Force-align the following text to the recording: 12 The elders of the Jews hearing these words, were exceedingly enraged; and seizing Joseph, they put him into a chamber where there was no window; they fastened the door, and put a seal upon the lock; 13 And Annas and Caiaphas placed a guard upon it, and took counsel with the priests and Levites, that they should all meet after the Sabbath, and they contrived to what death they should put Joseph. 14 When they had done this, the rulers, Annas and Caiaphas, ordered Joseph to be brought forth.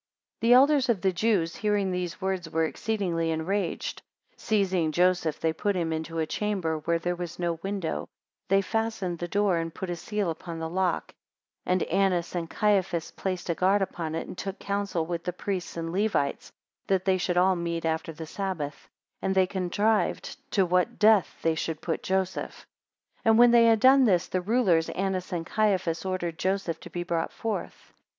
12 0.39 0.41
The 0.49 0.53
elders 0.55 0.89
of 0.89 1.01
the 1.01 1.11
Jews 1.13 1.57
hearing 1.57 1.91
these 1.91 2.19
words, 2.19 2.49
were 2.49 2.65
exceedingly 2.65 3.29
enraged; 3.29 4.01
and 4.31 4.39
seizing 4.41 4.91
Joseph, 4.91 5.39
they 5.39 5.53
put 5.53 5.75
him 5.75 5.93
into 5.93 6.17
a 6.17 6.25
chamber 6.25 6.77
where 6.79 6.97
there 6.97 7.15
was 7.15 7.37
no 7.37 7.59
window; 7.61 8.07
they 8.47 8.63
fastened 8.63 9.19
the 9.19 9.27
door, 9.27 9.57
and 9.57 9.71
put 9.75 9.91
a 9.91 9.95
seal 9.95 10.31
upon 10.31 10.57
the 10.57 10.67
lock; 10.71 11.13
13 11.67 11.67
And 11.67 11.83
Annas 11.83 12.33
and 12.33 12.49
Caiaphas 12.49 13.11
placed 13.11 13.47
a 13.51 13.53
guard 13.53 13.83
upon 13.83 14.15
it, 14.15 14.25
and 14.25 14.35
took 14.35 14.57
counsel 14.57 15.05
with 15.05 15.23
the 15.23 15.33
priests 15.33 15.77
and 15.77 15.91
Levites, 15.93 16.51
that 16.87 17.05
they 17.05 17.19
should 17.19 17.37
all 17.37 17.55
meet 17.55 17.85
after 17.85 18.11
the 18.11 18.25
Sabbath, 18.25 18.89
and 19.21 19.35
they 19.35 19.45
contrived 19.45 20.35
to 20.49 20.65
what 20.65 20.97
death 20.97 21.35
they 21.43 21.53
should 21.53 21.79
put 21.79 22.01
Joseph. 22.01 22.65
14 23.23 23.37
When 23.37 23.51
they 23.51 23.65
had 23.65 23.79
done 23.79 24.05
this, 24.05 24.27
the 24.29 24.41
rulers, 24.41 24.89
Annas 24.89 25.31
and 25.31 25.45
Caiaphas, 25.45 26.05
ordered 26.05 26.39
Joseph 26.39 26.79
to 26.79 26.89
be 26.89 27.03
brought 27.03 27.31
forth. 27.31 27.93